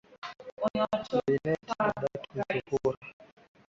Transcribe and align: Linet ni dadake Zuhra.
Linet 0.59 1.09
ni 1.43 1.55
dadake 1.77 2.59
Zuhra. 2.67 3.07